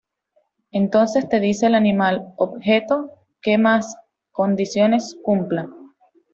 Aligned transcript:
Entonces 0.71 1.29
te 1.29 1.39
dice 1.39 1.67
el 1.67 1.75
animal, 1.75 2.33
objeto... 2.37 3.11
que 3.39 3.59
más 3.59 3.95
condiciones 4.31 5.15
cumpla. 5.21 5.69